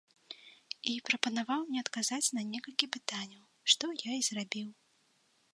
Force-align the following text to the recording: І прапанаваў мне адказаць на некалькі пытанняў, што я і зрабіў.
І 0.93 0.95
прапанаваў 1.09 1.61
мне 1.67 1.79
адказаць 1.85 2.33
на 2.37 2.41
некалькі 2.55 2.91
пытанняў, 2.97 3.45
што 3.75 3.85
я 4.09 4.21
і 4.23 4.29
зрабіў. 4.31 4.69